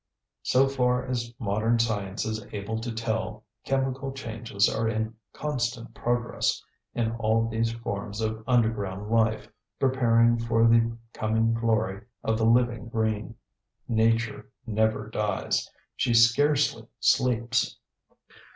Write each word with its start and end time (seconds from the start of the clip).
So 0.41 0.67
far 0.67 1.05
as 1.05 1.31
modern 1.37 1.77
science 1.77 2.25
is 2.25 2.43
able 2.53 2.79
to 2.79 2.91
tell, 2.91 3.43
chemical 3.63 4.11
changes 4.11 4.67
are 4.67 4.89
in 4.89 5.13
constant 5.31 5.93
progress 5.93 6.59
in 6.95 7.11
all 7.17 7.47
these 7.47 7.71
forms 7.73 8.19
of 8.19 8.43
underground 8.47 9.11
life, 9.11 9.47
preparing 9.79 10.39
for 10.39 10.65
the 10.67 10.97
coming 11.13 11.53
glory 11.53 12.01
of 12.23 12.39
the 12.39 12.47
living 12.47 12.89
green. 12.89 13.35
Nature 13.87 14.49
never 14.65 15.07
dies. 15.07 15.69
She 15.95 16.15
scarcely 16.15 16.87
sleeps. 16.99 17.77